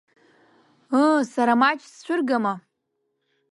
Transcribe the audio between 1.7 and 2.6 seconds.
сцәыргама?